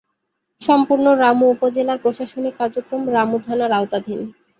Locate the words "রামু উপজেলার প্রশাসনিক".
1.21-2.53